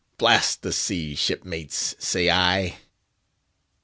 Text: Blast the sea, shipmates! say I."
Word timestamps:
Blast 0.17 0.63
the 0.63 0.73
sea, 0.73 1.13
shipmates! 1.13 1.93
say 1.99 2.31
I." 2.31 2.79